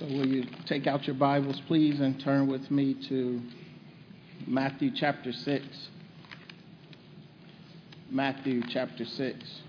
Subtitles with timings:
[0.00, 3.38] So, will you take out your Bibles, please, and turn with me to
[4.46, 5.62] Matthew chapter 6.
[8.10, 9.60] Matthew chapter 6.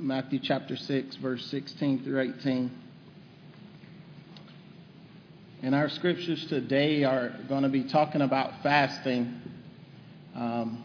[0.00, 2.85] Matthew chapter 6, verse 16 through 18.
[5.66, 9.34] And our scriptures today are going to be talking about fasting.
[10.32, 10.84] Um,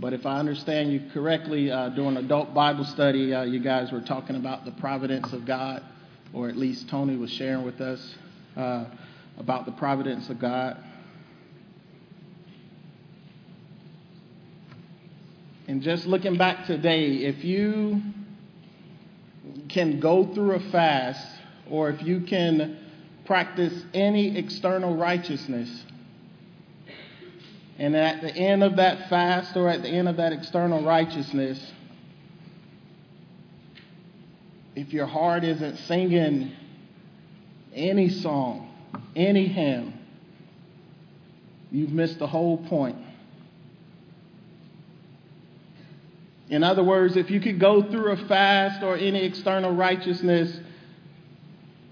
[0.00, 4.00] but if I understand you correctly, uh, during adult Bible study, uh, you guys were
[4.00, 5.84] talking about the providence of God,
[6.32, 8.16] or at least Tony was sharing with us
[8.56, 8.86] uh,
[9.38, 10.76] about the providence of God.
[15.68, 18.02] And just looking back today, if you
[19.68, 21.24] can go through a fast,
[21.70, 22.78] or if you can
[23.24, 25.84] practice any external righteousness,
[27.78, 31.72] and at the end of that fast or at the end of that external righteousness,
[34.76, 36.52] if your heart isn't singing
[37.74, 38.72] any song,
[39.16, 39.94] any hymn,
[41.70, 42.96] you've missed the whole point.
[46.48, 50.56] In other words, if you could go through a fast or any external righteousness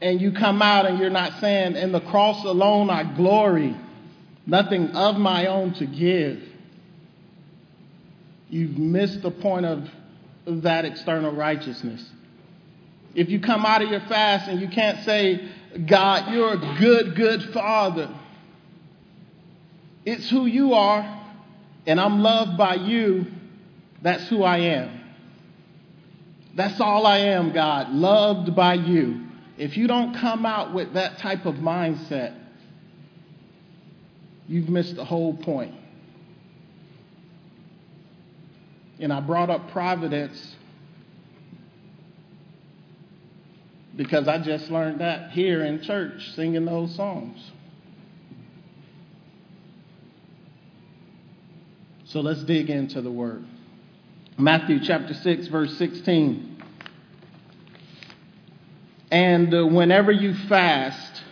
[0.03, 3.77] and you come out and you're not saying, In the cross alone I glory,
[4.45, 6.43] nothing of my own to give,
[8.51, 9.89] you've missed the point of
[10.63, 12.05] that external righteousness.
[13.15, 15.49] If you come out of your fast and you can't say,
[15.87, 18.13] God, you're a good, good father,
[20.05, 21.21] it's who you are,
[21.87, 23.27] and I'm loved by you
[24.03, 25.01] that's who I am.
[26.55, 29.22] That's all I am, God, loved by you.
[29.59, 32.39] If you don't come out with that type of mindset,
[34.49, 35.75] you've missed the whole point.
[38.99, 40.57] And I brought up providence
[43.97, 47.39] because I just learned that here in church singing those songs.
[52.07, 53.45] So let's dig into the word.
[54.39, 56.52] Matthew chapter 6, verse 16.
[59.13, 61.23] And uh, whenever you fast,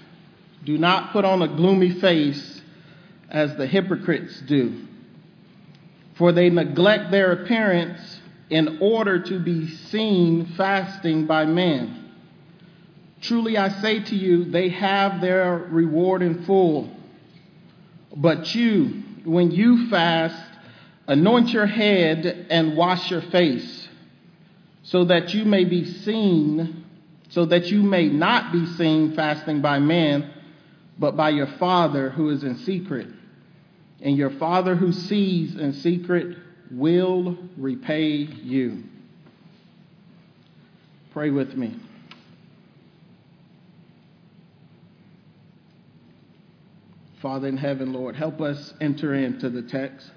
[0.65, 2.63] do not put on a gloomy face
[3.29, 4.87] as the hypocrites do,
[6.17, 8.21] for they neglect their appearance
[8.51, 12.13] in order to be seen fasting by men.
[13.21, 16.97] Truly I say to you, they have their reward in full.
[18.15, 20.51] But you, when you fast,
[21.11, 23.89] Anoint your head and wash your face,
[24.85, 26.85] so that you may be seen,
[27.31, 30.31] so that you may not be seen fasting by men,
[30.99, 33.09] but by your Father who is in secret.
[34.03, 36.37] And your Father who sees in secret
[36.71, 38.85] will repay you.
[41.13, 41.77] Pray with me.
[47.21, 50.11] Father in heaven, Lord, help us enter into the text.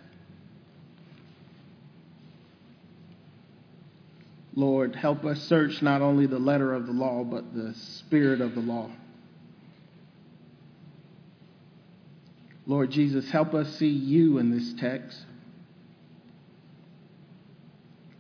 [4.56, 8.54] Lord, help us search not only the letter of the law, but the spirit of
[8.54, 8.90] the law.
[12.66, 15.20] Lord Jesus, help us see you in this text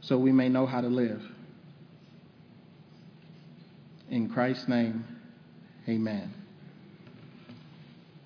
[0.01, 1.21] so we may know how to live.
[4.09, 5.05] In Christ's name,
[5.87, 6.33] amen.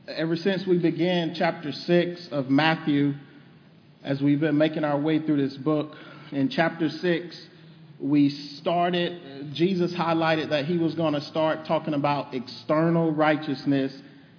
[0.08, 3.14] Ever since we began chapter 6 of Matthew,
[4.04, 5.96] as we've been making our way through this book,
[6.32, 7.48] in chapter 6,
[8.00, 13.96] we started, Jesus highlighted that he was going to start talking about external righteousness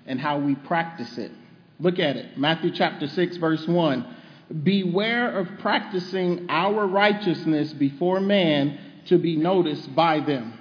[0.07, 1.33] and how we practice it.
[1.81, 4.17] Look at it Matthew chapter 6, verse 1.
[4.63, 10.59] Beware of practicing our righteousness before man to be noticed by them.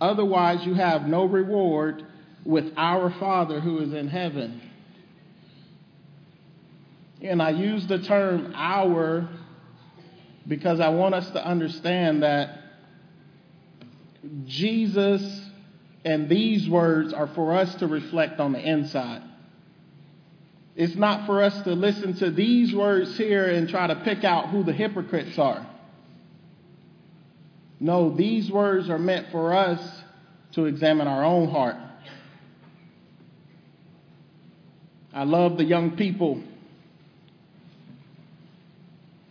[0.00, 2.04] Otherwise, you have no reward
[2.44, 4.60] with our Father who is in heaven.
[7.22, 9.28] And I use the term our
[10.46, 12.58] because I want us to understand that
[14.44, 15.22] Jesus
[16.04, 19.22] and these words are for us to reflect on the inside.
[20.76, 24.50] It's not for us to listen to these words here and try to pick out
[24.50, 25.66] who the hypocrites are.
[27.80, 29.80] No, these words are meant for us
[30.52, 31.76] to examine our own heart.
[35.12, 36.42] I love the young people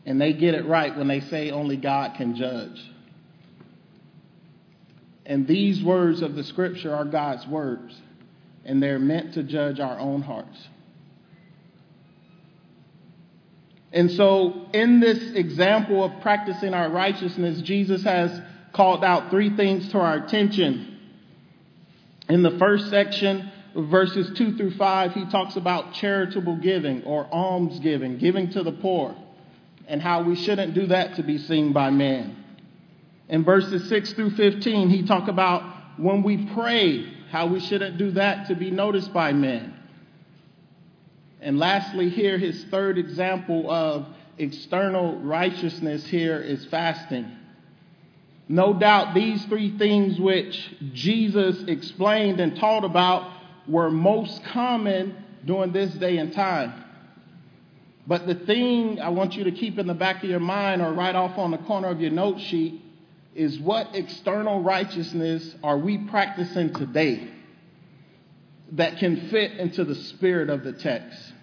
[0.06, 2.92] and they get it right when they say only God can judge.
[5.26, 8.00] And these words of the scripture are God's words.
[8.68, 10.68] and they're meant to judge our own hearts.
[13.94, 18.42] And so, in this example of practicing our righteousness, Jesus has
[18.74, 21.00] called out three things to our attention.
[22.28, 27.80] In the first section, verses 2 through 5, he talks about charitable giving or alms
[27.80, 29.16] giving, giving to the poor,
[29.88, 32.44] and how we shouldn't do that to be seen by man.
[33.28, 35.64] In verses 6 through 15, he talked about
[35.98, 39.74] when we pray, how we shouldn't do that to be noticed by men.
[41.42, 47.32] And lastly, here, his third example of external righteousness here is fasting.
[48.48, 53.32] No doubt these three things which Jesus explained and taught about
[53.68, 55.16] were most common
[55.46, 56.85] during this day and time.
[58.08, 60.94] But the thing I want you to keep in the back of your mind or
[60.94, 62.82] right off on the corner of your note sheet
[63.34, 67.30] is what external righteousness are we practicing today
[68.74, 71.34] that can fit into the spirit of the text?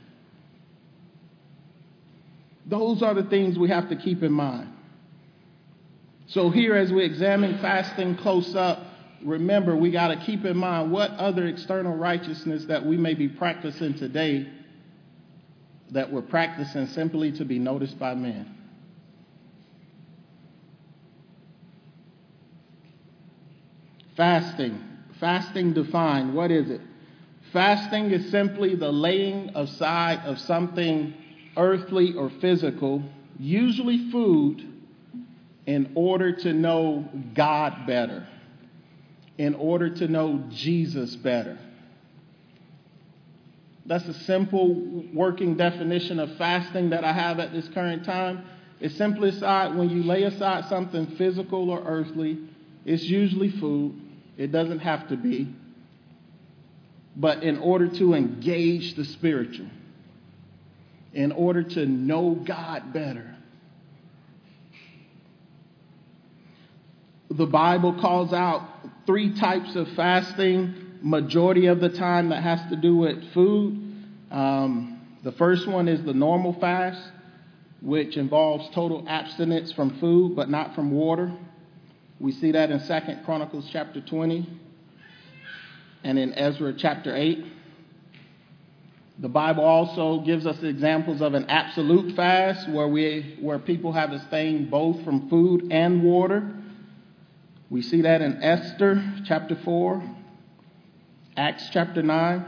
[2.66, 4.68] Those are the things we have to keep in mind.
[6.28, 8.78] So, here, as we examine fasting close up,
[9.22, 13.28] remember we got to keep in mind what other external righteousness that we may be
[13.28, 14.48] practicing today
[15.92, 18.58] that we're practicing simply to be noticed by men.
[24.16, 24.82] Fasting.
[25.20, 26.34] Fasting defined.
[26.34, 26.80] What is it?
[27.52, 31.14] Fasting is simply the laying aside of something
[31.56, 33.02] earthly or physical,
[33.38, 34.68] usually food,
[35.66, 38.26] in order to know God better,
[39.38, 41.58] in order to know Jesus better.
[43.84, 48.44] That's a simple working definition of fasting that I have at this current time.
[48.80, 52.38] It's simply aside when you lay aside something physical or earthly,
[52.84, 54.00] it's usually food.
[54.36, 55.54] It doesn't have to be.
[57.14, 59.68] But in order to engage the spiritual,
[61.12, 63.36] in order to know God better.
[67.30, 68.62] The Bible calls out
[69.06, 73.72] three types of fasting, majority of the time that has to do with food.
[74.30, 77.00] Um, the first one is the normal fast,
[77.80, 81.32] which involves total abstinence from food but not from water.
[82.20, 84.48] We see that in Second Chronicles chapter 20
[86.04, 87.44] and in Ezra chapter 8.
[89.18, 94.12] The Bible also gives us examples of an absolute fast where we where people have
[94.12, 96.50] abstained both from food and water.
[97.70, 100.02] We see that in Esther chapter 4,
[101.36, 102.44] Acts chapter 9.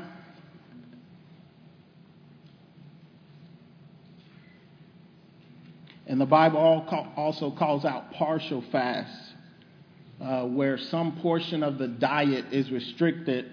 [6.06, 6.58] And the Bible
[7.16, 9.32] also calls out partial fasts,
[10.20, 13.50] uh, where some portion of the diet is restricted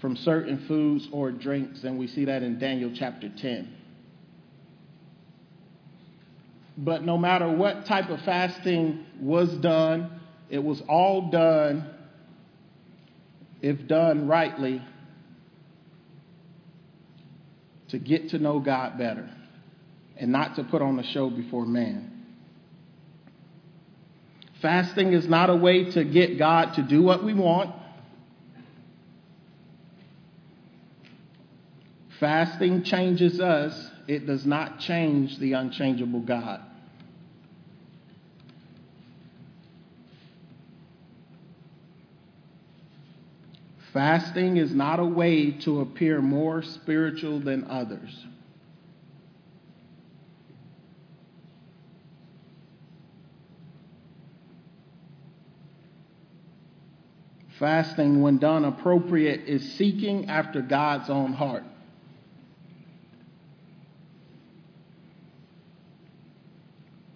[0.00, 3.72] from certain foods or drinks, and we see that in Daniel chapter 10.
[6.76, 11.93] But no matter what type of fasting was done, it was all done,
[13.64, 14.82] if done rightly,
[17.88, 19.26] to get to know God better
[20.18, 22.26] and not to put on a show before man.
[24.60, 27.74] Fasting is not a way to get God to do what we want.
[32.20, 33.72] Fasting changes us,
[34.06, 36.60] it does not change the unchangeable God.
[43.94, 48.26] Fasting is not a way to appear more spiritual than others.
[57.60, 61.62] Fasting, when done appropriate, is seeking after God's own heart.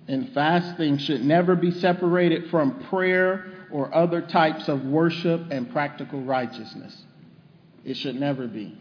[0.09, 6.23] And fasting should never be separated from prayer or other types of worship and practical
[6.23, 7.05] righteousness.
[7.85, 8.77] It should never be.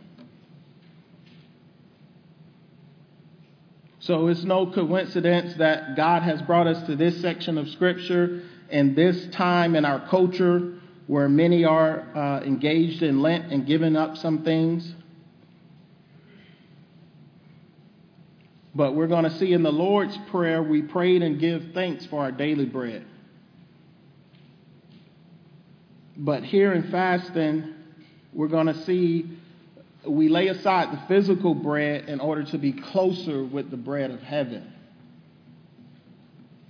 [3.99, 8.95] So it's no coincidence that God has brought us to this section of Scripture and
[8.95, 10.75] this time in our culture
[11.07, 14.93] where many are uh, engaged in Lent and giving up some things.
[18.77, 22.21] But we're going to see in the Lord's Prayer, we prayed and give thanks for
[22.21, 23.03] our daily bread.
[26.15, 27.73] But here in fasting,
[28.33, 29.25] we're going to see
[30.07, 34.21] we lay aside the physical bread in order to be closer with the bread of
[34.21, 34.71] heaven.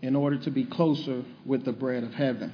[0.02, 2.54] In order to be closer with the bread of heaven.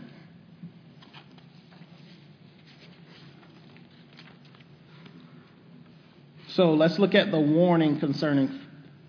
[6.48, 8.63] So let's look at the warning concerning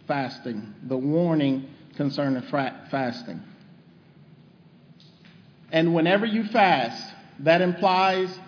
[0.07, 0.75] fasting.
[0.85, 3.43] The warning concerning fra- fasting.
[5.73, 8.39] And whenever you fast, that implies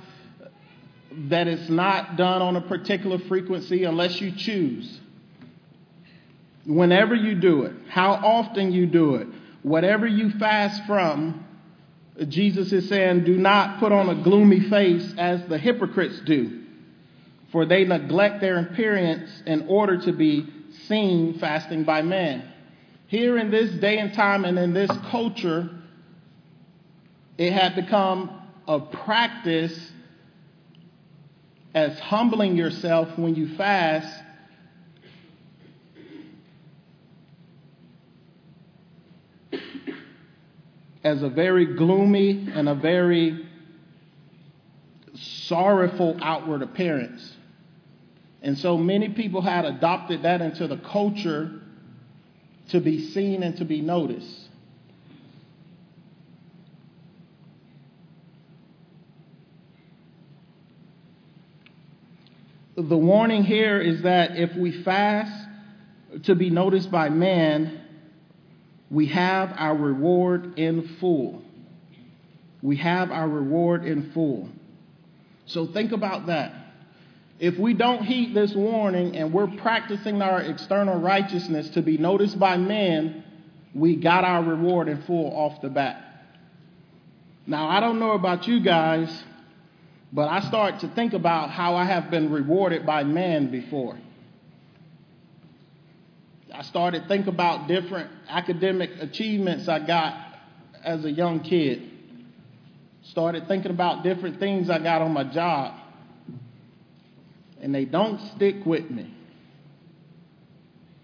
[1.28, 5.00] that it's not done on a particular frequency unless you choose.
[6.66, 9.28] Whenever you do it, how often you do it,
[9.62, 11.44] whatever you fast from,
[12.28, 16.62] Jesus is saying, do not put on a gloomy face as the hypocrites do,
[17.52, 20.46] for they neglect their appearance in order to be
[20.84, 22.52] seen fasting by men.
[23.08, 25.70] Here in this day and time and in this culture,
[27.38, 29.92] it had become a practice
[31.74, 34.22] as humbling yourself when you fast
[41.04, 43.46] as a very gloomy and a very
[45.14, 47.35] sorrowful outward appearance.
[48.46, 51.50] And so many people had adopted that into the culture
[52.68, 54.48] to be seen and to be noticed.
[62.76, 65.48] The warning here is that if we fast
[66.26, 67.80] to be noticed by man,
[68.92, 71.42] we have our reward in full.
[72.62, 74.48] We have our reward in full.
[75.46, 76.65] So think about that.
[77.38, 82.38] If we don't heed this warning and we're practicing our external righteousness to be noticed
[82.38, 83.24] by men,
[83.74, 86.02] we got our reward in full off the bat.
[87.46, 89.24] Now, I don't know about you guys,
[90.12, 93.98] but I start to think about how I have been rewarded by man before.
[96.52, 100.16] I started to think about different academic achievements I got
[100.82, 101.90] as a young kid.
[103.04, 105.74] Started thinking about different things I got on my job.
[107.66, 109.12] And they don't stick with me.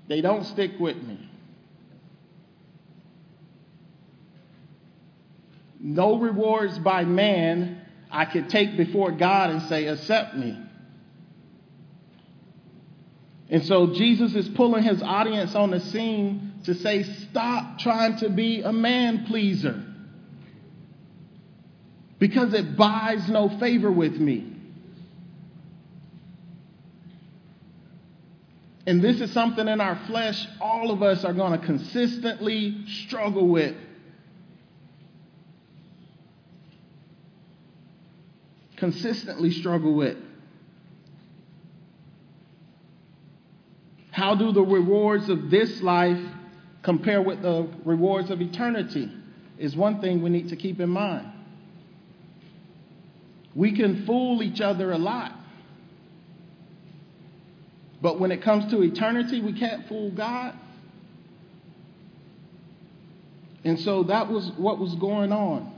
[0.07, 1.29] They don't stick with me.
[5.81, 10.57] No rewards by man I could take before God and say, accept me.
[13.51, 18.29] And so Jesus is pulling his audience on the scene to say, stop trying to
[18.29, 19.83] be a man pleaser.
[22.21, 24.52] Because it buys no favor with me.
[28.87, 33.47] And this is something in our flesh all of us are going to consistently struggle
[33.49, 33.77] with.
[38.77, 40.17] Consistently struggle with.
[44.11, 46.21] How do the rewards of this life
[46.83, 49.11] compare with the rewards of eternity?
[49.59, 51.29] Is one thing we need to keep in mind.
[53.55, 55.33] We can fool each other a lot.
[58.03, 60.55] But when it comes to eternity, we can't fool God.
[63.65, 65.73] And so that was what was going on.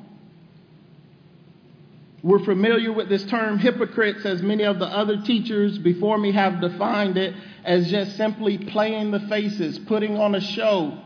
[2.22, 6.62] We're familiar with this term hypocrites, as many of the other teachers before me have
[6.62, 10.98] defined it as just simply playing the faces, putting on a show,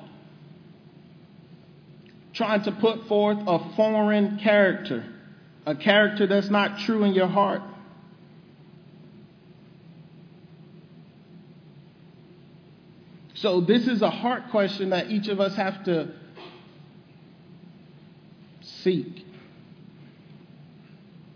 [2.32, 5.04] trying to put forth a foreign character,
[5.66, 7.62] a character that's not true in your heart.
[13.40, 16.12] So, this is a heart question that each of us have to
[18.62, 19.24] seek.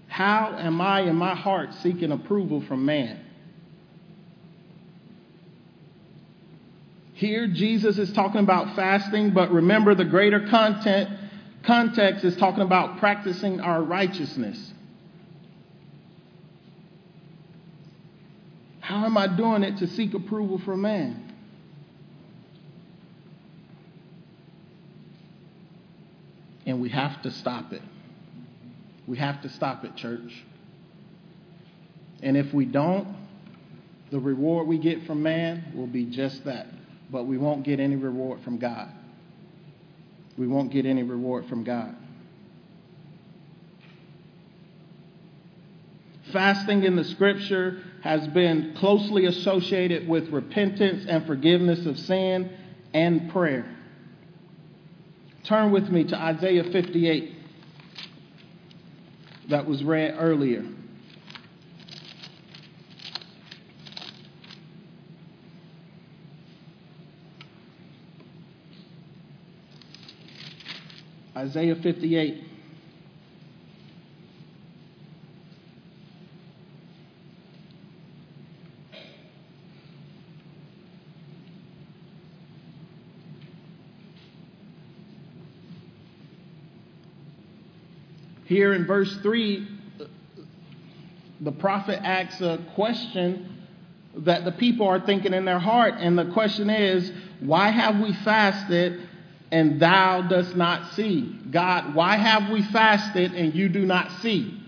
[0.09, 3.25] How am I in my heart seeking approval from man?
[7.15, 11.09] Here, Jesus is talking about fasting, but remember the greater content,
[11.63, 14.73] context is talking about practicing our righteousness.
[18.81, 21.32] How am I doing it to seek approval from man?
[26.73, 27.83] And we have to stop it.
[29.07, 30.43] We have to stop it, church.
[32.23, 33.15] And if we don't,
[34.11, 36.67] the reward we get from man will be just that
[37.13, 38.91] but we won't get any reward from God.
[40.39, 41.95] We won't get any reward from God.
[46.33, 52.51] Fasting in the scripture has been closely associated with repentance and forgiveness of sin
[52.95, 53.67] and prayer.
[55.53, 57.35] Turn with me to Isaiah 58
[59.51, 60.65] that was read earlier.
[71.37, 72.52] Isaiah 58.
[88.53, 89.67] Here in verse 3,
[91.41, 93.63] the prophet asks a question
[94.15, 95.95] that the people are thinking in their heart.
[95.97, 99.09] And the question is, Why have we fasted
[99.51, 101.35] and thou dost not see?
[101.51, 104.61] God, why have we fasted and you do not see?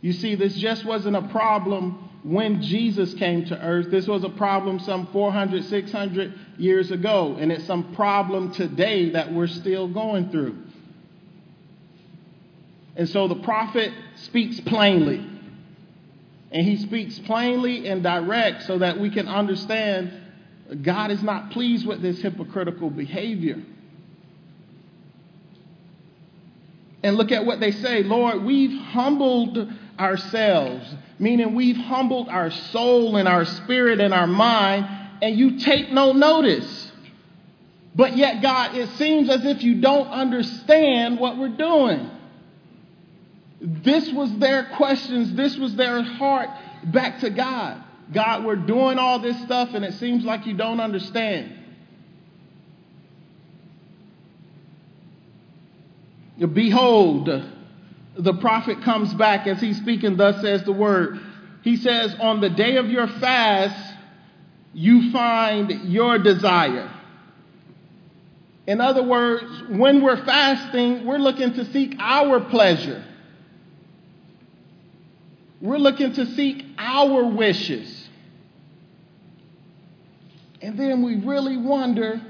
[0.00, 3.90] You see, this just wasn't a problem when Jesus came to earth.
[3.90, 9.32] This was a problem some 400, 600 years ago, and it's some problem today that
[9.32, 10.58] we're still going through.
[12.98, 15.24] And so the prophet speaks plainly.
[16.50, 20.12] And he speaks plainly and direct so that we can understand
[20.82, 23.62] God is not pleased with this hypocritical behavior.
[27.02, 30.84] And look at what they say Lord, we've humbled ourselves,
[31.20, 34.86] meaning we've humbled our soul and our spirit and our mind,
[35.22, 36.92] and you take no notice.
[37.94, 42.10] But yet, God, it seems as if you don't understand what we're doing.
[43.60, 46.50] This was their questions, this was their heart
[46.84, 47.82] back to God.
[48.12, 51.54] God, we're doing all this stuff, and it seems like you don't understand.
[56.52, 57.28] Behold,
[58.16, 61.18] the prophet comes back as he's speaking, thus says the word.
[61.62, 63.94] He says, On the day of your fast,
[64.72, 66.90] you find your desire.
[68.66, 73.04] In other words, when we're fasting, we're looking to seek our pleasure.
[75.60, 78.08] We're looking to seek our wishes.
[80.62, 82.20] And then we really wonder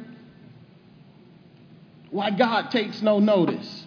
[2.11, 3.87] why God takes no notice.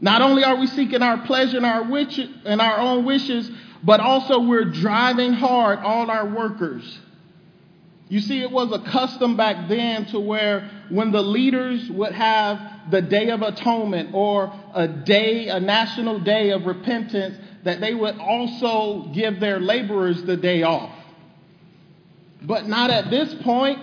[0.00, 3.48] Not only are we seeking our pleasure and our, wish, and our own wishes,
[3.84, 6.98] but also we're driving hard all our workers.
[8.12, 12.90] You see, it was a custom back then to where when the leaders would have
[12.90, 18.18] the Day of Atonement or a day, a national day of repentance, that they would
[18.18, 20.94] also give their laborers the day off.
[22.42, 23.78] But not at this point.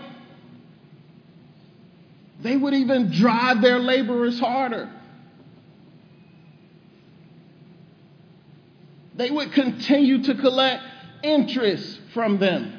[2.43, 4.91] They would even drive their laborers harder.
[9.15, 10.81] they would continue to collect
[11.23, 12.78] interest from them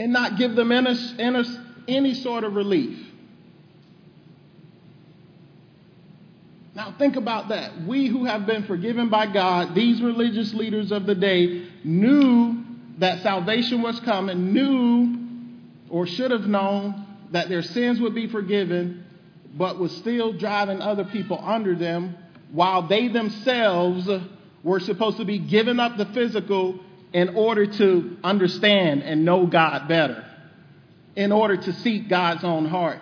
[0.00, 1.42] and not give them any, any,
[1.86, 2.98] any sort of relief.
[6.74, 7.82] Now, think about that.
[7.82, 12.64] We who have been forgiven by God, these religious leaders of the day, knew
[12.96, 15.18] that salvation was coming, knew
[15.90, 19.04] or should have known that their sins would be forgiven,
[19.54, 22.16] but was still driving other people under them
[22.52, 24.08] while they themselves
[24.62, 26.80] were supposed to be giving up the physical
[27.12, 30.24] in order to understand and know God better,
[31.16, 33.00] in order to seek God's own heart.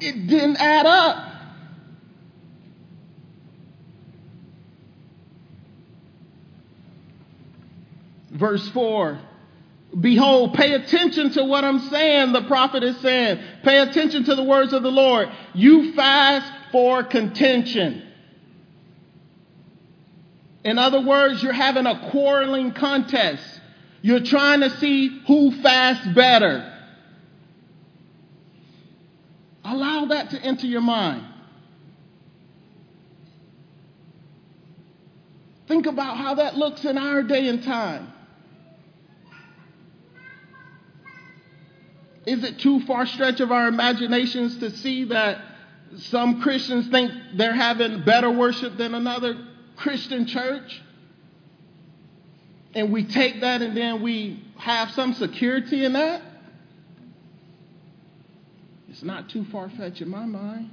[0.00, 1.26] It didn't add up.
[8.32, 9.20] Verse 4
[9.98, 13.42] Behold, pay attention to what I'm saying, the prophet is saying.
[13.64, 15.28] Pay attention to the words of the Lord.
[15.52, 18.09] You fast for contention.
[20.64, 23.42] In other words, you're having a quarreling contest.
[24.02, 26.66] You're trying to see who fasts better.
[29.64, 31.24] Allow that to enter your mind.
[35.68, 38.12] Think about how that looks in our day and time.
[42.26, 45.38] Is it too far stretch of our imaginations to see that
[45.96, 49.36] some Christians think they're having better worship than another
[49.80, 50.80] Christian church?
[52.74, 56.22] And we take that and then we have some security in that?
[58.88, 60.70] It's not too far fetched in my mind.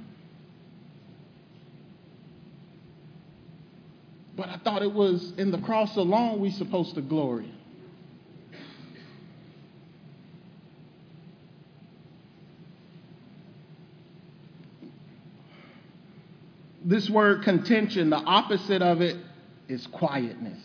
[4.36, 7.52] But I thought it was in the cross alone we're supposed to glory.
[16.88, 19.18] This word contention, the opposite of it
[19.68, 20.58] is quietness.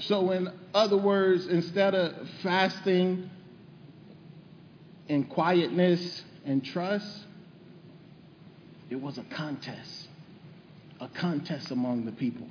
[0.00, 3.30] So, in other words, instead of fasting
[5.08, 7.24] in quietness and trust,
[8.90, 10.08] it was a contest,
[11.00, 12.46] a contest among the people.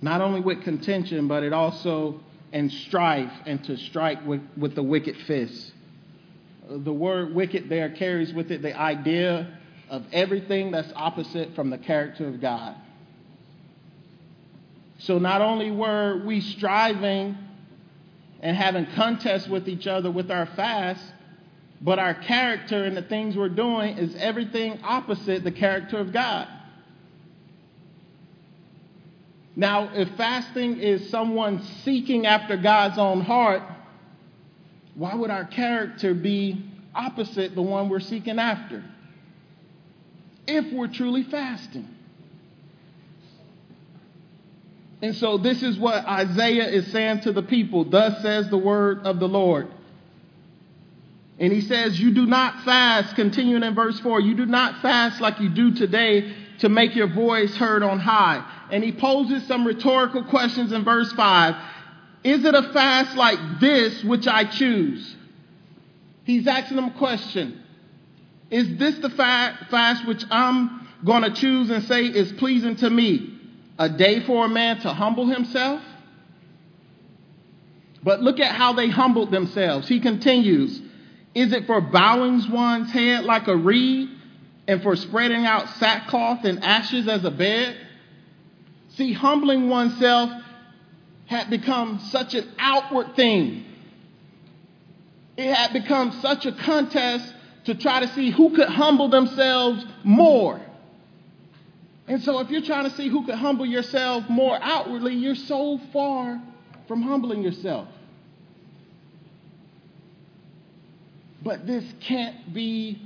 [0.00, 2.18] Not only with contention, but it also
[2.50, 5.72] in strife and to strike with, with the wicked fist
[6.68, 9.58] the word wicked there carries with it the idea
[9.90, 12.76] of everything that's opposite from the character of God.
[14.98, 17.36] So not only were we striving
[18.40, 21.04] and having contests with each other with our fast,
[21.80, 26.48] but our character and the things we're doing is everything opposite the character of God.
[29.54, 33.62] Now, if fasting is someone seeking after God's own heart,
[34.94, 38.84] why would our character be opposite the one we're seeking after?
[40.46, 41.88] If we're truly fasting.
[45.00, 49.00] And so, this is what Isaiah is saying to the people Thus says the word
[49.04, 49.68] of the Lord.
[51.38, 55.20] And he says, You do not fast, continuing in verse 4, you do not fast
[55.20, 58.48] like you do today to make your voice heard on high.
[58.70, 61.54] And he poses some rhetorical questions in verse 5.
[62.24, 65.16] Is it a fast like this which I choose?
[66.24, 67.62] He's asking them a question.
[68.50, 73.40] Is this the fast which I'm going to choose and say is pleasing to me?
[73.78, 75.82] A day for a man to humble himself?
[78.04, 79.88] But look at how they humbled themselves.
[79.88, 80.80] He continues
[81.34, 84.10] Is it for bowing one's head like a reed
[84.68, 87.76] and for spreading out sackcloth and ashes as a bed?
[88.90, 90.30] See, humbling oneself
[91.26, 93.64] had become such an outward thing.
[95.36, 97.32] It had become such a contest
[97.64, 100.60] to try to see who could humble themselves more.
[102.08, 105.80] And so, if you're trying to see who could humble yourself more outwardly, you're so
[105.92, 106.42] far
[106.88, 107.88] from humbling yourself.
[111.42, 113.00] But this can't be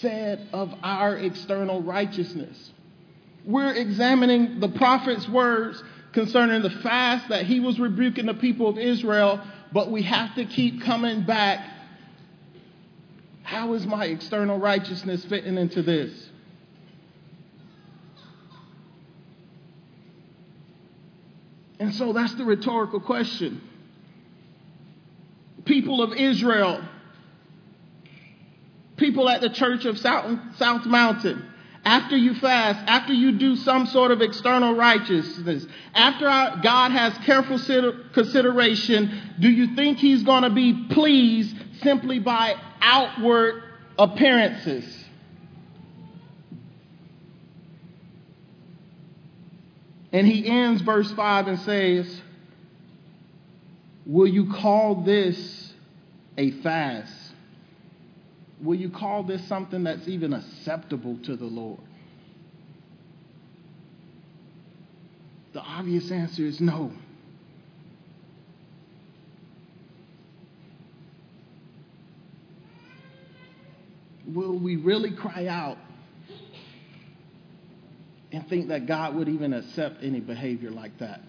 [0.00, 2.70] said of our external righteousness.
[3.44, 5.82] We're examining the prophet's words
[6.14, 9.40] concerning the fast that he was rebuking the people of Israel,
[9.72, 11.68] but we have to keep coming back.
[13.42, 16.30] How is my external righteousness fitting into this?
[21.78, 23.60] And so that's the rhetorical question.
[25.66, 26.82] People of Israel
[28.96, 31.44] people at the church of South, South Mountain,
[31.84, 36.26] after you fast, after you do some sort of external righteousness, after
[36.62, 37.58] God has careful
[38.12, 43.62] consideration, do you think He's going to be pleased simply by outward
[43.98, 45.04] appearances?
[50.14, 52.22] And he ends verse 5 and says,
[54.06, 55.72] Will you call this
[56.38, 57.23] a fast?
[58.64, 61.80] Will you call this something that's even acceptable to the Lord?
[65.52, 66.92] The obvious answer is no.
[74.26, 75.76] Will we really cry out
[78.32, 81.20] and think that God would even accept any behavior like that?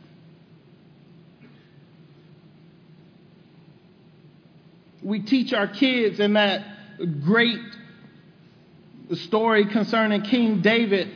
[5.03, 6.74] We teach our kids in that
[7.23, 7.59] great
[9.13, 11.11] story concerning King David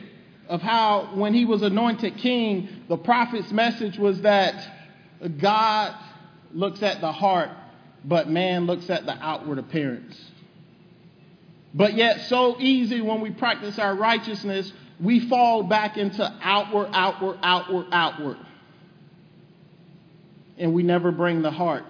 [0.48, 4.68] of how when he was anointed king, the prophet's message was that
[5.40, 5.94] God
[6.52, 7.50] looks at the heart,
[8.04, 10.20] but man looks at the outward appearance.
[11.72, 17.38] But yet, so easy when we practice our righteousness, we fall back into outward, outward,
[17.42, 18.38] outward, outward.
[20.58, 21.84] And we never bring the heart.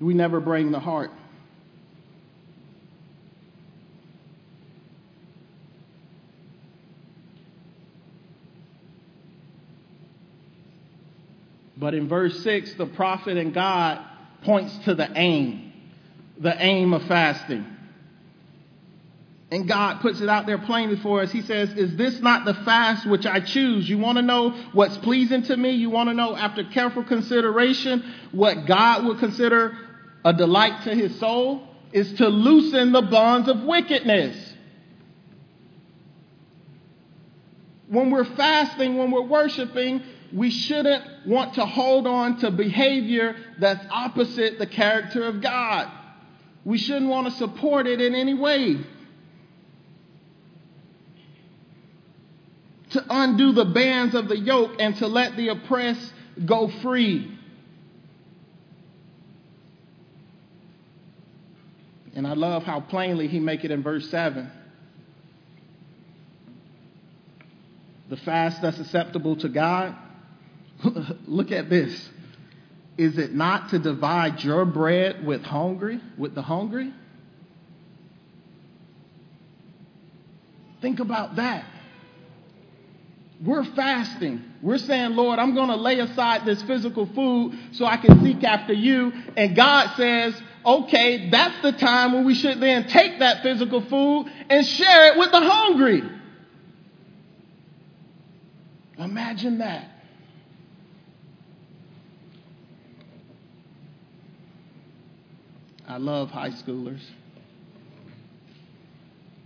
[0.00, 1.10] We never bring the heart.
[11.82, 13.98] But in verse 6, the prophet and God
[14.44, 15.72] points to the aim,
[16.38, 17.66] the aim of fasting.
[19.50, 21.32] And God puts it out there plainly for us.
[21.32, 23.88] He says, Is this not the fast which I choose?
[23.88, 25.72] You want to know what's pleasing to me?
[25.72, 29.76] You want to know, after careful consideration, what God would consider
[30.24, 31.66] a delight to his soul?
[31.90, 34.54] Is to loosen the bonds of wickedness.
[37.88, 43.84] When we're fasting, when we're worshiping, we shouldn't want to hold on to behavior that's
[43.90, 45.90] opposite the character of God.
[46.64, 48.78] We shouldn't want to support it in any way.
[52.90, 56.12] To undo the bands of the yoke and to let the oppressed
[56.44, 57.38] go free.
[62.14, 64.50] And I love how plainly he make it in verse 7.
[68.10, 69.96] The fast that's acceptable to God
[71.26, 72.10] Look at this.
[72.98, 76.92] Is it not to divide your bread with hungry, with the hungry?
[80.80, 81.64] Think about that.
[83.44, 84.44] we're fasting.
[84.60, 88.44] We're saying, Lord, I'm going to lay aside this physical food so I can seek
[88.44, 89.12] after you.
[89.36, 94.26] And God says, okay, that's the time when we should then take that physical food
[94.50, 96.02] and share it with the hungry.
[98.98, 99.91] Imagine that.
[105.92, 107.02] I love high schoolers.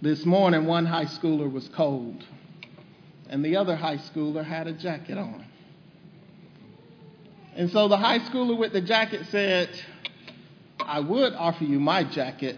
[0.00, 2.24] This morning, one high schooler was cold
[3.28, 5.44] and the other high schooler had a jacket on.
[7.56, 9.70] And so the high schooler with the jacket said,
[10.78, 12.56] I would offer you my jacket,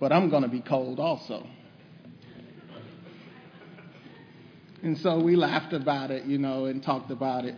[0.00, 1.46] but I'm going to be cold also.
[4.82, 7.54] And so we laughed about it, you know, and talked about it.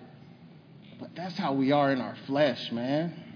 [1.00, 3.29] But that's how we are in our flesh, man.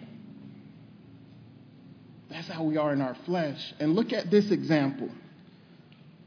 [2.34, 3.72] That's how we are in our flesh.
[3.78, 5.08] And look at this example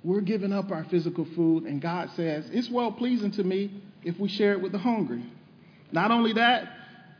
[0.04, 4.18] we're giving up our physical food, and God says, It's well pleasing to me if
[4.18, 5.22] we share it with the hungry.
[5.92, 6.72] Not only that,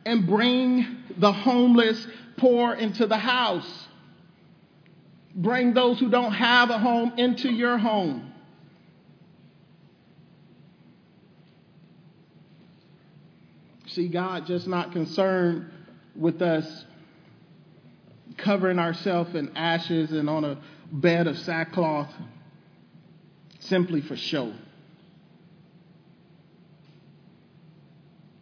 [0.06, 2.06] and bring the homeless
[2.38, 3.88] poor into the house.
[5.34, 8.32] Bring those who don't have a home into your home.
[13.88, 15.70] See, God just not concerned
[16.16, 16.86] with us
[18.38, 20.58] covering ourselves in ashes and on a
[20.90, 22.10] bed of sackcloth
[23.60, 24.52] simply for show.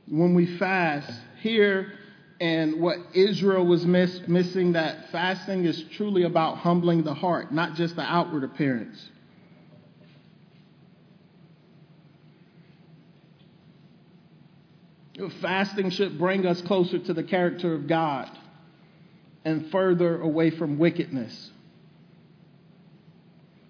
[0.09, 1.93] When we fast, here
[2.41, 7.75] and what Israel was miss, missing, that fasting is truly about humbling the heart, not
[7.75, 9.11] just the outward appearance.
[15.41, 18.31] Fasting should bring us closer to the character of God
[19.47, 21.53] and further away from wickedness.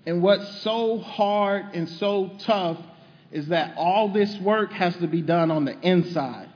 [0.07, 2.79] And what's so hard and so tough
[3.31, 6.49] is that all this work has to be done on the inside.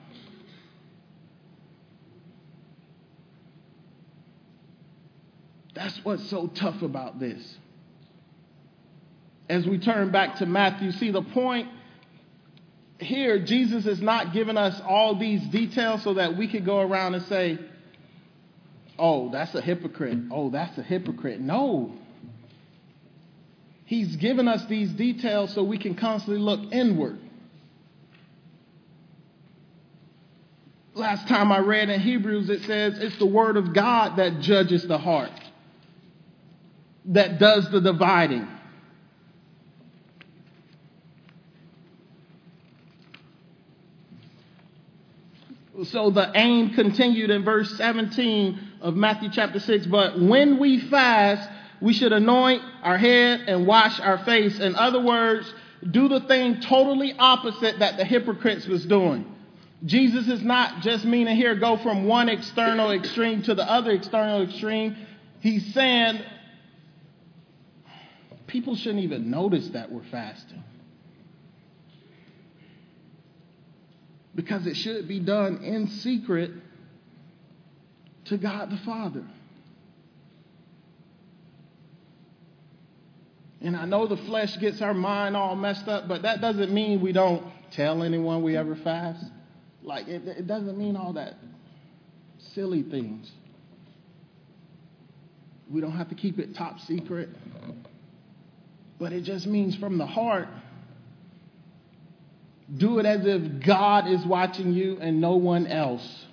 [5.75, 7.59] That's what's so tough about this.
[9.51, 11.69] As we turn back to Matthew, see the point
[12.99, 17.15] here, Jesus is not giving us all these details so that we could go around
[17.15, 17.59] and say,
[19.01, 20.19] oh, that's a hypocrite.
[20.31, 21.41] Oh, that's a hypocrite.
[21.41, 21.93] No.
[23.87, 27.19] He's given us these details so we can constantly look inward.
[30.95, 34.87] Last time I read in Hebrews, it says it's the Word of God that judges
[34.87, 35.33] the heart,
[37.07, 38.47] that does the dividing.
[45.85, 49.87] So the aim continued in verse 17 of Matthew chapter 6.
[49.87, 51.49] But when we fast,
[51.81, 54.59] we should anoint our head and wash our face.
[54.59, 55.53] In other words,
[55.89, 59.27] do the thing totally opposite that the hypocrites was doing.
[59.85, 64.43] Jesus is not just meaning here go from one external extreme to the other external
[64.43, 64.95] extreme.
[65.41, 66.21] He's saying
[68.47, 70.63] people shouldn't even notice that we're fasting.
[74.35, 76.51] Because it should be done in secret
[78.31, 79.25] to God the Father.
[83.61, 87.03] And I know the flesh gets our mind all messed up, but that doesn't mean
[87.03, 89.23] we don't tell anyone we ever fast.
[89.83, 91.35] Like, it, it doesn't mean all that
[92.55, 93.31] silly things.
[95.69, 97.29] We don't have to keep it top secret.
[98.99, 100.49] But it just means from the heart,
[102.75, 106.27] do it as if God is watching you and no one else.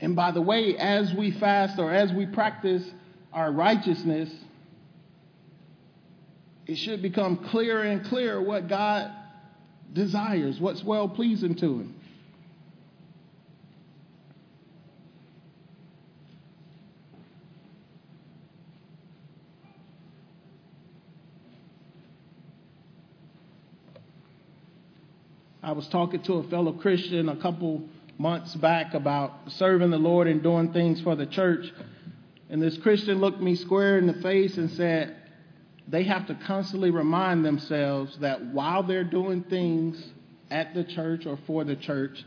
[0.00, 2.88] And by the way, as we fast or as we practice
[3.32, 4.30] our righteousness,
[6.66, 9.10] it should become clearer and clearer what God
[9.92, 11.94] desires, what's well pleasing to Him.
[25.62, 27.82] I was talking to a fellow Christian a couple
[28.18, 31.72] months back about serving the Lord and doing things for the church.
[32.50, 35.16] And this Christian looked me square in the face and said,
[35.86, 40.04] they have to constantly remind themselves that while they're doing things
[40.50, 42.24] at the church or for the church,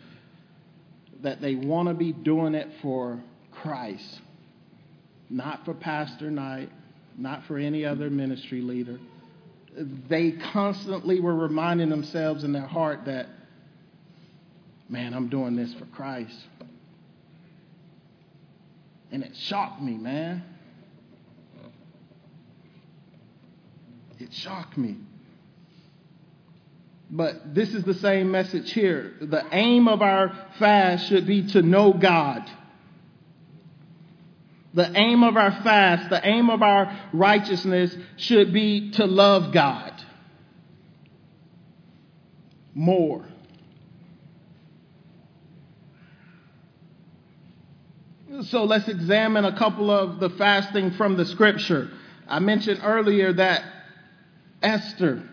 [1.22, 4.22] that they want to be doing it for Christ,
[5.30, 6.72] not for Pastor Knight,
[7.18, 9.00] not for any other ministry leader.
[10.10, 13.28] They constantly were reminding themselves in their heart that,
[14.92, 16.38] man, I'm doing this for Christ.
[19.12, 20.44] And it shocked me, man.
[24.20, 24.98] It shocked me.
[27.10, 29.14] But this is the same message here.
[29.22, 32.50] The aim of our fast should be to know God.
[34.74, 39.92] The aim of our fast, the aim of our righteousness should be to love God
[42.74, 43.26] more.
[48.46, 51.92] So let's examine a couple of the fasting from the scripture.
[52.28, 53.64] I mentioned earlier that
[54.64, 55.24] Esther,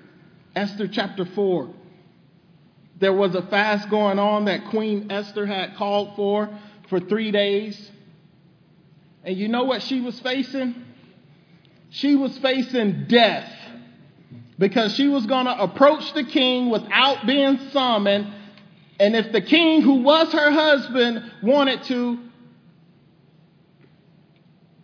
[0.54, 1.70] Esther chapter 4,
[3.00, 6.50] there was a fast going on that Queen Esther had called for
[6.90, 7.90] for three days.
[9.24, 10.74] And you know what she was facing?
[11.90, 13.50] She was facing death
[14.58, 18.34] because she was going to approach the king without being summoned.
[19.00, 22.18] And if the king, who was her husband, wanted to,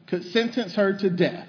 [0.07, 1.49] could sentence her to death.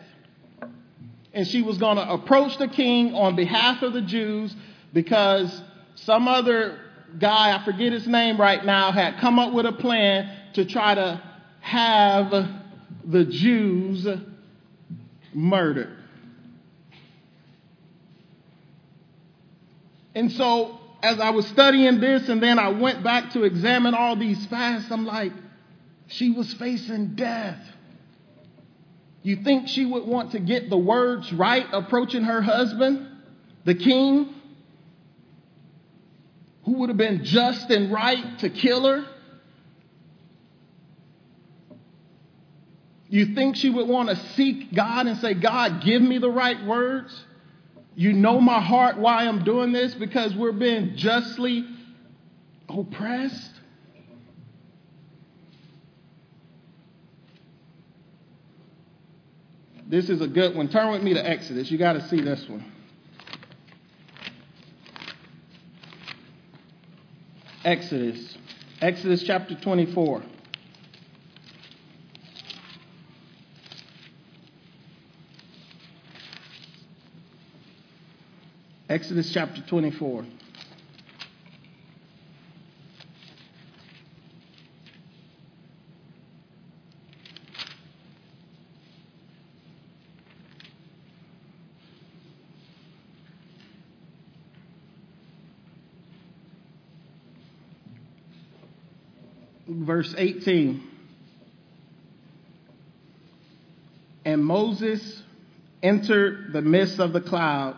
[1.33, 4.55] And she was going to approach the king on behalf of the Jews
[4.93, 5.61] because
[5.95, 6.79] some other
[7.19, 10.95] guy, I forget his name right now, had come up with a plan to try
[10.95, 11.21] to
[11.59, 12.31] have
[13.03, 14.07] the Jews
[15.33, 15.97] murdered.
[20.15, 24.15] And so, as I was studying this and then I went back to examine all
[24.15, 25.33] these fasts, I'm like,
[26.07, 27.59] she was facing death.
[29.25, 33.07] You think she would want to get the words right approaching her husband,
[33.63, 34.35] the king,
[36.63, 39.03] who would have been just and right to kill her?
[43.09, 46.63] You think she would want to seek God and say, God, give me the right
[46.63, 47.25] words?
[47.95, 51.65] You know my heart why I'm doing this because we're being justly
[52.69, 53.54] oppressed.
[59.87, 60.67] This is a good one.
[60.67, 61.69] Turn with me to Exodus.
[61.69, 62.65] You got to see this one.
[67.63, 68.37] Exodus.
[68.81, 70.23] Exodus chapter 24.
[78.89, 80.25] Exodus chapter 24.
[99.83, 100.81] Verse 18.
[104.23, 105.21] And Moses
[105.83, 107.75] entered the midst of the cloud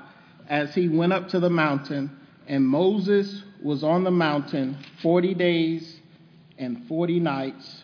[0.48, 2.16] as he went up to the mountain,
[2.48, 6.00] and Moses was on the mountain 40 days
[6.58, 7.84] and 40 nights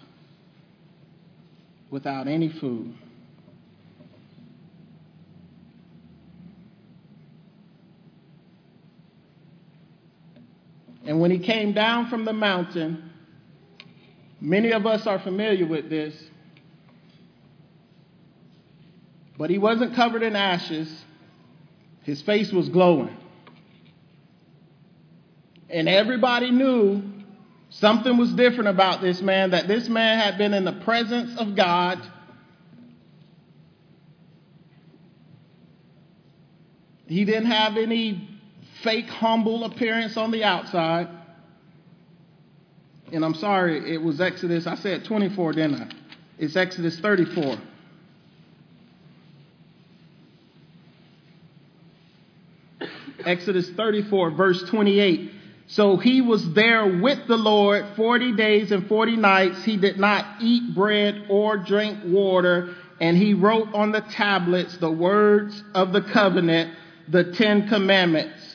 [1.89, 2.93] without any food.
[11.06, 13.10] And when he came down from the mountain,
[14.43, 16.13] many of us are familiar with this,
[19.38, 21.03] but he wasn't covered in ashes
[22.03, 23.15] his face was glowing.
[25.69, 27.01] And everybody knew
[27.69, 31.56] something was different about this man, that this man had been in the presence of
[31.56, 31.99] God.
[37.08, 38.29] He didn't have any
[38.84, 41.08] fake, humble appearance on the outside.
[43.13, 44.65] And I'm sorry, it was Exodus.
[44.65, 45.88] I said 24, didn't I?
[46.39, 47.58] It's Exodus 34.
[53.23, 55.32] Exodus 34, verse 28.
[55.67, 59.63] So he was there with the Lord 40 days and 40 nights.
[59.63, 62.73] He did not eat bread or drink water.
[62.99, 66.76] And he wrote on the tablets the words of the covenant,
[67.08, 68.53] the Ten Commandments.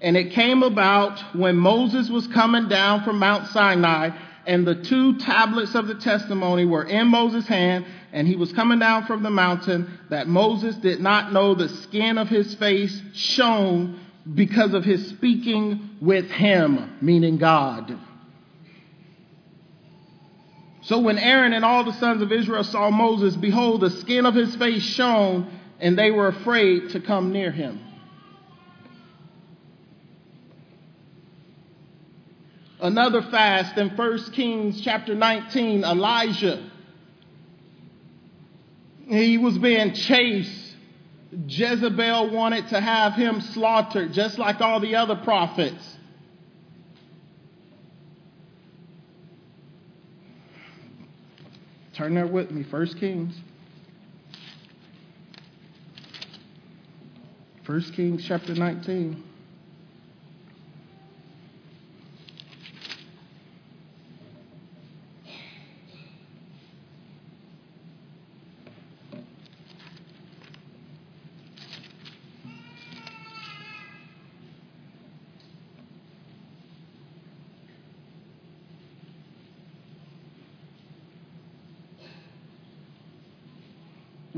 [0.00, 4.10] And it came about when Moses was coming down from Mount Sinai,
[4.46, 8.78] and the two tablets of the testimony were in Moses' hand, and he was coming
[8.78, 14.00] down from the mountain, that Moses did not know the skin of his face shone
[14.34, 17.98] because of his speaking with him, meaning God.
[20.82, 24.34] So when Aaron and all the sons of Israel saw Moses, behold, the skin of
[24.34, 27.80] his face shone, and they were afraid to come near him.
[32.80, 36.70] Another fast in 1 Kings chapter 19, Elijah.
[39.08, 40.68] He was being chased
[41.30, 45.96] Jezebel wanted to have him slaughtered, just like all the other prophets.
[51.94, 53.34] Turn there with me, 1 Kings.
[57.66, 59.27] 1 Kings chapter 19.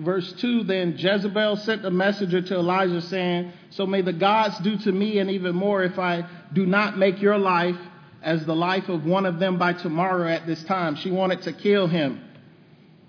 [0.04, 4.76] Verse 2 Then Jezebel sent a messenger to Elijah, saying, So may the gods do
[4.78, 7.76] to me and even more if I do not make your life
[8.22, 10.96] as the life of one of them by tomorrow at this time.
[10.96, 12.20] She wanted to kill him.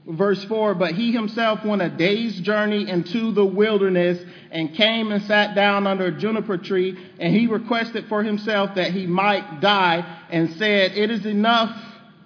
[0.07, 5.23] Verse 4 But he himself went a day's journey into the wilderness and came and
[5.23, 10.23] sat down under a juniper tree, and he requested for himself that he might die,
[10.29, 11.75] and said, It is enough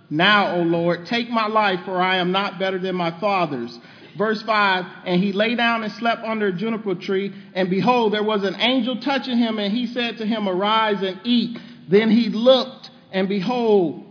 [0.10, 3.78] now, O Lord, take my life, for I am not better than my fathers.
[4.18, 8.24] Verse 5 And he lay down and slept under a juniper tree, and behold, there
[8.24, 11.60] was an angel touching him, and he said to him, Arise and eat.
[11.88, 14.06] Then he looked, and behold,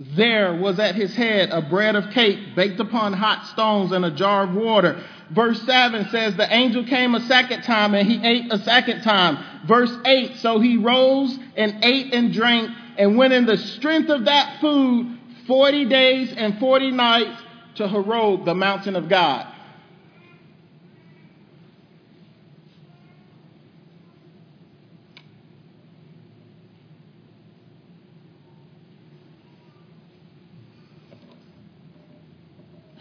[0.00, 4.10] there was at his head a bread of cake baked upon hot stones and a
[4.10, 5.02] jar of water.
[5.30, 9.66] Verse 7 says, The angel came a second time and he ate a second time.
[9.66, 14.24] Verse 8 So he rose and ate and drank and went in the strength of
[14.24, 17.42] that food 40 days and 40 nights
[17.80, 19.46] to Horeb, the mountain of God.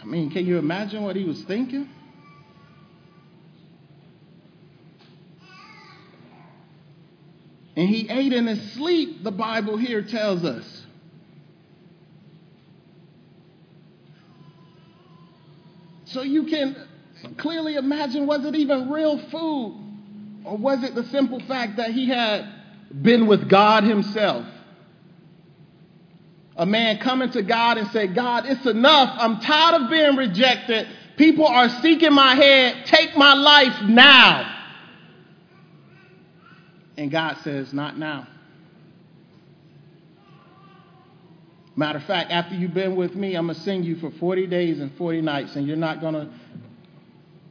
[0.02, 1.90] I mean, can you imagine what he was thinking?
[7.76, 10.79] And he ate in his sleep, the Bible here tells us.
[16.12, 16.76] So you can
[17.38, 19.86] clearly imagine was it even real food?
[20.43, 22.47] Or was it the simple fact that he had
[23.01, 24.45] been with God himself?
[26.55, 29.16] A man coming to God and say, God, it's enough.
[29.20, 30.88] I'm tired of being rejected.
[31.16, 32.86] People are seeking my head.
[32.86, 34.55] Take my life now.
[36.97, 38.28] And God says, Not now.
[41.80, 44.48] Matter of fact, after you've been with me, I'm going to sing you for 40
[44.48, 46.28] days and 40 nights, and you're not going to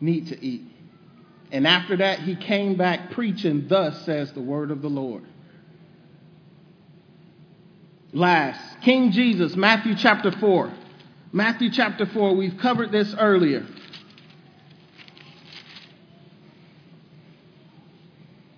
[0.03, 0.65] need to eat.
[1.51, 5.23] And after that, he came back preaching, Thus says the word of the Lord.
[8.13, 10.75] Last, King Jesus, Matthew chapter 4.
[11.33, 13.67] Matthew chapter 4, we've covered this earlier.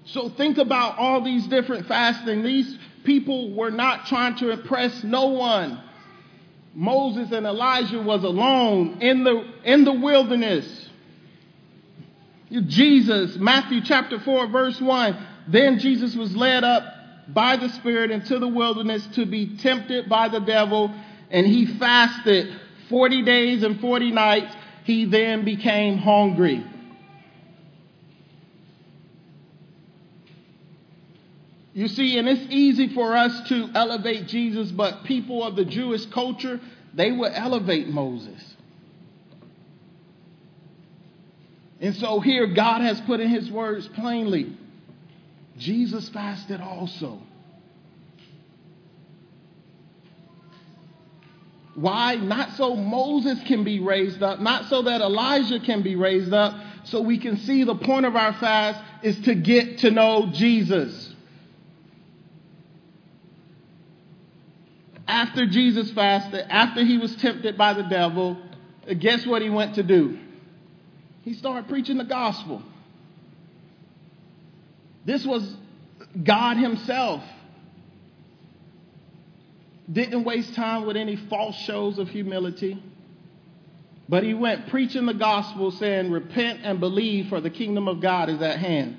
[0.07, 2.43] So think about all these different fasting.
[2.43, 5.82] These people were not trying to impress no one.
[6.74, 10.88] Moses and Elijah was alone in the, in the wilderness.
[12.51, 15.26] Jesus, Matthew chapter 4, verse 1.
[15.48, 16.84] Then Jesus was led up
[17.28, 20.92] by the Spirit into the wilderness to be tempted by the devil,
[21.30, 22.53] and he fasted
[22.88, 24.55] 40 days and 40 nights.
[24.84, 26.64] He then became hungry.
[31.73, 36.05] You see, and it's easy for us to elevate Jesus, but people of the Jewish
[36.07, 36.61] culture,
[36.95, 38.57] they would elevate Moses.
[41.81, 44.57] And so here, God has put in his words plainly
[45.61, 47.21] Jesus fasted also.
[51.75, 52.16] Why?
[52.16, 56.59] Not so Moses can be raised up, not so that Elijah can be raised up,
[56.85, 61.10] so we can see the point of our fast is to get to know Jesus.
[65.11, 68.39] After Jesus fasted, after he was tempted by the devil,
[68.99, 70.19] guess what he went to do?
[71.23, 72.63] He started preaching the gospel.
[75.05, 75.55] This was
[76.23, 77.23] God Himself.
[79.91, 82.81] Didn't waste time with any false shows of humility.
[84.09, 88.29] But he went preaching the gospel, saying, Repent and believe, for the kingdom of God
[88.29, 88.99] is at hand.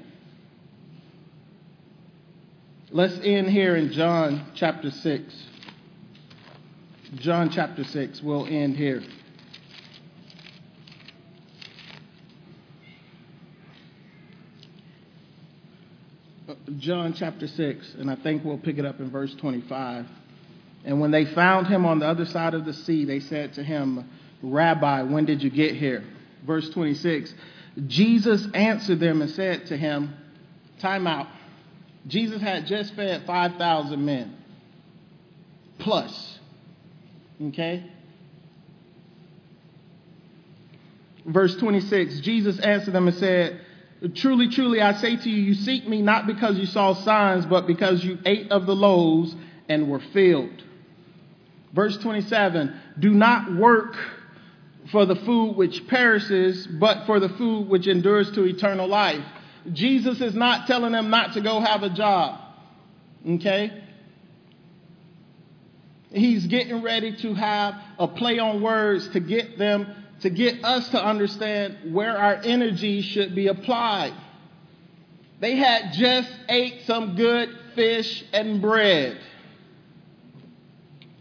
[2.91, 5.50] Let's end here in John chapter 6.
[7.15, 8.21] John chapter 6.
[8.21, 9.03] We'll end here.
[16.77, 20.05] John chapter 6, and I think we'll pick it up in verse 25.
[20.85, 23.63] And when they found him on the other side of the sea, they said to
[23.63, 24.09] him,
[24.41, 26.03] Rabbi, when did you get here?
[26.45, 27.33] Verse 26
[27.87, 30.13] Jesus answered them and said to him,
[30.79, 31.27] Time out.
[32.07, 34.35] Jesus had just fed 5,000 men
[35.79, 36.39] plus.
[37.41, 37.83] Okay?
[41.25, 43.61] Verse 26 Jesus answered them and said,
[44.15, 47.67] Truly, truly, I say to you, you seek me not because you saw signs, but
[47.67, 49.35] because you ate of the loaves
[49.69, 50.63] and were filled.
[51.73, 53.95] Verse 27 Do not work
[54.91, 59.23] for the food which perishes, but for the food which endures to eternal life.
[59.71, 62.39] Jesus is not telling them not to go have a job.
[63.27, 63.83] Okay?
[66.11, 69.87] He's getting ready to have a play on words to get them,
[70.21, 74.13] to get us to understand where our energy should be applied.
[75.39, 79.19] They had just ate some good fish and bread.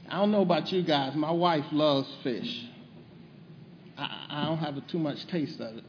[0.09, 1.15] I don't know about you guys.
[1.15, 2.67] My wife loves fish.
[3.97, 5.85] I, I don't have a, too much taste of it.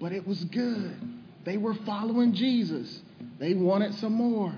[0.00, 0.96] But it was good.
[1.44, 3.00] They were following Jesus,
[3.38, 4.54] they wanted some more.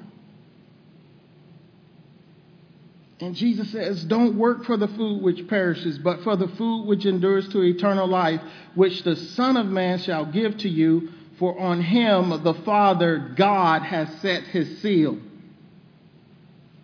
[3.22, 7.06] And Jesus says, Don't work for the food which perishes, but for the food which
[7.06, 8.40] endures to eternal life,
[8.74, 11.08] which the Son of Man shall give to you,
[11.38, 15.18] for on him the Father God has set his seal.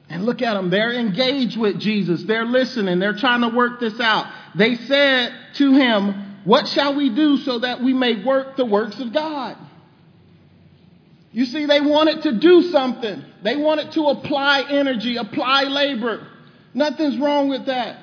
[0.09, 0.70] And look at them.
[0.70, 2.22] They're engaged with Jesus.
[2.22, 3.01] They're listening.
[3.01, 4.32] They're trying to work this out.
[4.55, 9.01] They said to him, What shall we do so that we may work the works
[9.01, 9.57] of God?
[11.30, 13.24] You see, they wanted to do something.
[13.42, 16.26] They wanted to apply energy, apply labor.
[16.74, 17.98] Nothing's wrong with that.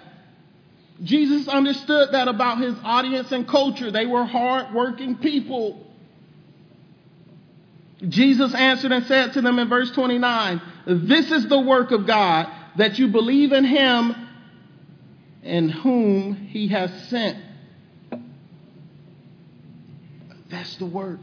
[1.03, 3.91] Jesus understood that about his audience and culture.
[3.91, 5.85] They were hard-working people.
[8.07, 12.47] Jesus answered and said to them in verse 29, This is the work of God,
[12.77, 14.15] that you believe in him
[15.43, 17.37] in whom he has sent.
[20.49, 21.19] That's the work,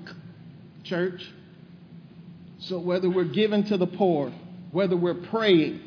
[0.84, 1.30] church.
[2.63, 4.33] So whether we're giving to the poor,
[4.71, 5.81] whether we're praying,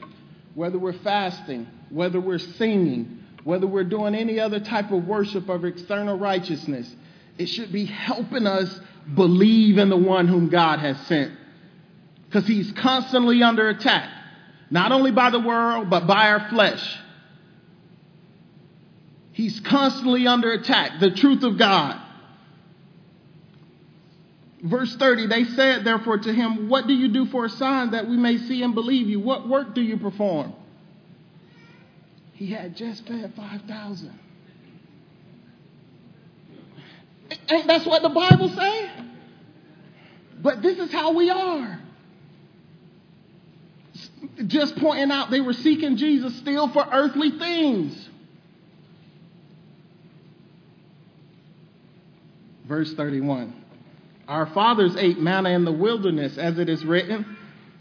[0.56, 5.64] whether we're fasting, whether we're singing, whether we're doing any other type of worship of
[5.64, 6.94] external righteousness,
[7.38, 8.80] it should be helping us
[9.14, 11.32] believe in the one whom God has sent.
[12.26, 14.10] Because he's constantly under attack,
[14.70, 17.00] not only by the world, but by our flesh.
[19.32, 22.02] He's constantly under attack, the truth of God.
[24.66, 28.08] Verse 30, they said therefore to him, What do you do for a sign that
[28.08, 29.20] we may see and believe you?
[29.20, 30.54] What work do you perform?
[32.34, 34.20] He had just fed 5,000.
[37.50, 38.92] Ain't that's what the Bible say?
[40.42, 41.80] But this is how we are.
[44.48, 48.10] Just pointing out they were seeking Jesus still for earthly things.
[52.68, 53.65] Verse 31.
[54.28, 57.38] Our fathers ate manna in the wilderness, as it is written,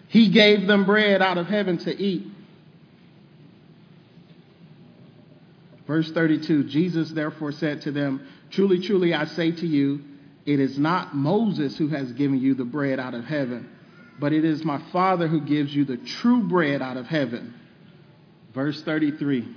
[0.09, 2.27] He gave them bread out of heaven to eat.
[5.87, 10.01] Verse 32 Jesus therefore said to them, Truly, truly, I say to you,
[10.47, 13.69] it is not Moses who has given you the bread out of heaven,
[14.19, 17.55] but it is my Father who gives you the true bread out of heaven.
[18.55, 19.49] Verse 33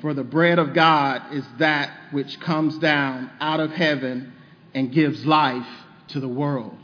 [0.00, 4.32] For the bread of God is that which comes down out of heaven
[4.78, 5.66] and gives life
[6.06, 6.78] to the world.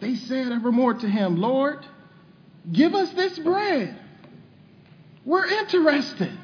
[0.00, 1.78] They said evermore to him, Lord,
[2.70, 3.98] give us this bread.
[5.24, 6.38] We're interested.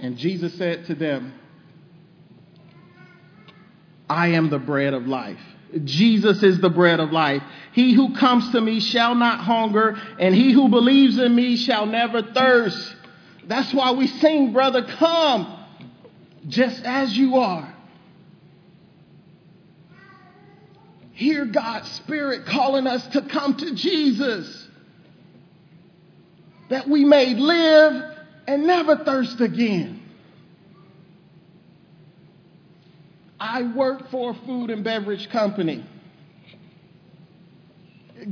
[0.00, 1.34] And Jesus said to them,
[4.08, 5.38] I am the bread of life.
[5.84, 7.44] Jesus is the bread of life.
[7.74, 11.86] He who comes to me shall not hunger, and he who believes in me shall
[11.86, 12.96] never thirst.
[13.50, 15.58] That's why we sing, brother, come
[16.46, 17.74] just as you are.
[21.14, 24.68] Hear God's Spirit calling us to come to Jesus
[26.68, 30.00] that we may live and never thirst again.
[33.40, 35.84] I work for a food and beverage company.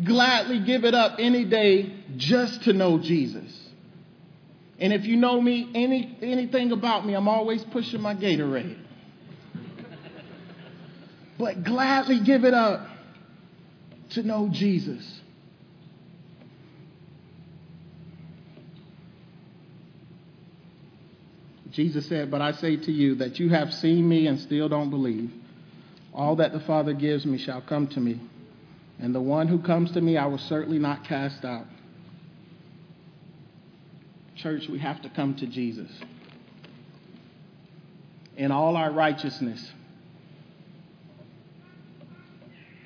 [0.04, 3.67] Gladly give it up any day just to know Jesus.
[4.78, 8.78] And if you know me, any, anything about me, I'm always pushing my Gatorade.
[11.38, 12.86] but gladly give it up
[14.10, 15.20] to know Jesus.
[21.70, 24.90] Jesus said, But I say to you that you have seen me and still don't
[24.90, 25.30] believe.
[26.12, 28.20] All that the Father gives me shall come to me,
[28.98, 31.66] and the one who comes to me I will certainly not cast out.
[34.38, 35.90] Church, we have to come to Jesus.
[38.36, 39.72] In all our righteousness,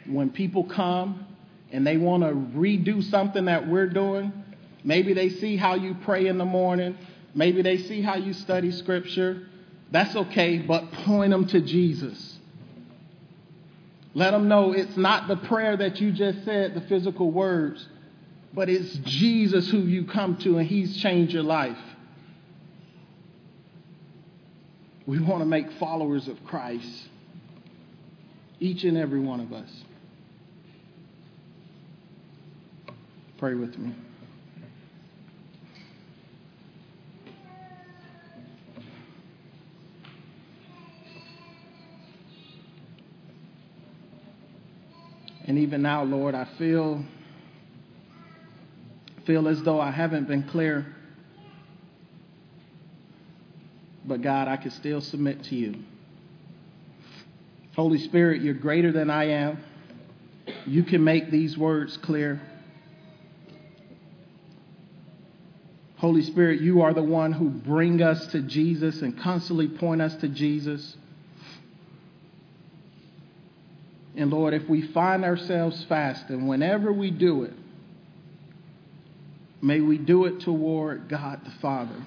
[0.07, 1.27] when people come
[1.71, 4.33] and they want to redo something that we're doing,
[4.83, 6.97] maybe they see how you pray in the morning,
[7.35, 9.47] maybe they see how you study scripture,
[9.91, 12.39] That's okay, but point them to Jesus.
[14.15, 17.87] Let them know it's not the prayer that you just said, the physical words,
[18.55, 21.79] but it's Jesus who you come to and He's changed your life.
[25.07, 27.09] We want to make followers of Christ,
[28.61, 29.71] each and every one of us.
[33.39, 33.95] Pray with me.
[45.45, 47.05] And even now, Lord, I feel
[49.27, 50.87] feel as though I haven't been clear.
[54.05, 55.77] But God, I can still submit to you.
[57.77, 59.59] Holy Spirit, you're greater than I am.
[60.67, 62.41] You can make these words clear.
[65.97, 70.15] Holy Spirit, you are the one who bring us to Jesus and constantly point us
[70.17, 70.97] to Jesus.
[74.17, 77.55] And Lord, if we find ourselves fasting, whenever we do it,
[79.63, 82.05] may we do it toward God the Father.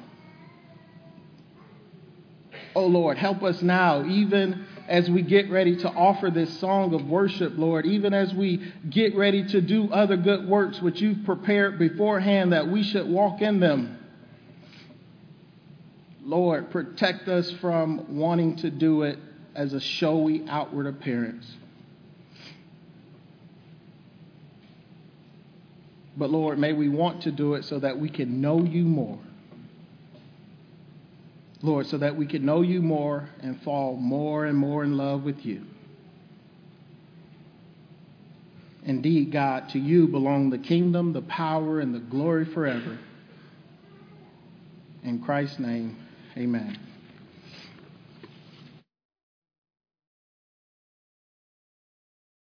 [2.76, 7.08] Oh Lord, help us now, even as we get ready to offer this song of
[7.08, 11.80] worship, Lord, even as we get ready to do other good works which you've prepared
[11.80, 13.98] beforehand that we should walk in them.
[16.24, 19.20] Lord, protect us from wanting to do it
[19.56, 21.46] as a showy outward appearance.
[26.18, 29.20] But Lord, may we want to do it so that we can know you more.
[31.62, 35.24] Lord, so that we can know you more and fall more and more in love
[35.24, 35.64] with you.
[38.84, 43.00] Indeed, God, to you belong the kingdom, the power, and the glory forever.
[45.04, 45.98] In Christ's name,
[46.38, 46.85] amen.